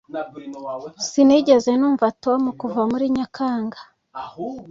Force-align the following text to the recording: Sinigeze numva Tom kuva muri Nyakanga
Sinigeze 1.09 1.71
numva 1.79 2.05
Tom 2.23 2.41
kuva 2.59 2.81
muri 2.91 3.05
Nyakanga 3.15 3.79